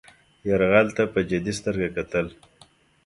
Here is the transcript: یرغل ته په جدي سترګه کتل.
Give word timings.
یرغل 0.47 0.87
ته 0.97 1.03
په 1.13 1.19
جدي 1.29 1.53
سترګه 1.59 1.87
کتل. 1.97 2.27